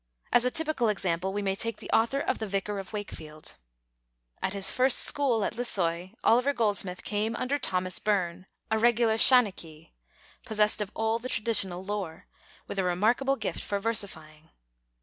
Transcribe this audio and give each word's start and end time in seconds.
As 0.33 0.45
a 0.45 0.49
typical 0.49 0.89
example, 0.89 1.31
we 1.31 1.43
may 1.43 1.53
take 1.55 1.77
the 1.77 1.91
author 1.91 2.19
of 2.19 2.39
The 2.39 2.47
Vicar 2.47 2.79
of 2.79 2.91
Wakefield. 2.91 3.53
At 4.41 4.53
his 4.53 4.71
first 4.71 5.01
school 5.01 5.45
at 5.45 5.53
Lissoy, 5.55 6.15
Oliver 6.23 6.53
Goldsmith 6.53 7.03
came 7.03 7.35
under 7.35 7.59
Thomas 7.59 7.99
Byrne, 7.99 8.47
a 8.71 8.79
regular 8.79 9.17
shanachie, 9.19 9.91
possessed 10.43 10.81
of 10.81 10.89
all 10.95 11.19
the 11.19 11.29
traditional 11.29 11.83
lore, 11.83 12.25
with 12.65 12.79
a 12.79 12.83
remarkable 12.83 13.35
gift 13.35 13.61
for 13.61 13.77
versifying. 13.77 14.49